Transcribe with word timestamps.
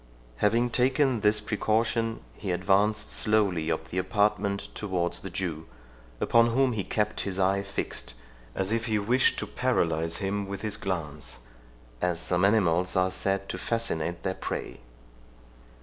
Having 0.37 0.71
taken 0.71 1.19
this 1.19 1.39
precaution, 1.39 2.21
he 2.33 2.49
advanced 2.51 3.11
slowly 3.11 3.71
up 3.71 3.89
the 3.89 3.99
apartment 3.99 4.69
towards 4.73 5.19
the 5.21 5.29
Jew, 5.29 5.67
upon 6.19 6.53
whom 6.55 6.71
he 6.73 6.83
kept 6.83 7.19
his 7.19 7.37
eye 7.37 7.61
fixed, 7.61 8.15
as 8.55 8.71
if 8.71 8.85
he 8.87 8.97
wished 8.97 9.37
to 9.37 9.45
paralyze 9.45 10.17
him 10.17 10.47
with 10.47 10.63
his 10.63 10.75
glance, 10.77 11.37
as 12.01 12.19
some 12.19 12.43
animals 12.43 12.95
are 12.95 13.11
said 13.11 13.47
to 13.49 13.59
fascinate 13.59 14.23
their 14.23 14.33
prey. 14.33 14.79